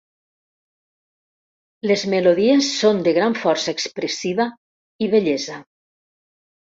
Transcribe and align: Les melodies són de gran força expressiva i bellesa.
Les 1.91 2.05
melodies 2.13 2.69
són 2.77 3.03
de 3.07 3.13
gran 3.17 3.37
força 3.41 3.75
expressiva 3.77 4.47
i 5.05 5.11
bellesa. 5.13 5.59